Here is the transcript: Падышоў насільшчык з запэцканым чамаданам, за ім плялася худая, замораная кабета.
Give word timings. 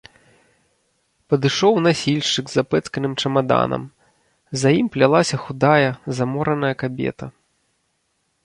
Падышоў 1.33 1.73
насільшчык 1.87 2.45
з 2.53 2.57
запэцканым 2.59 3.13
чамаданам, 3.25 3.83
за 4.63 4.69
ім 4.79 4.87
плялася 4.97 5.37
худая, 5.45 5.91
замораная 6.21 6.73
кабета. 6.87 7.25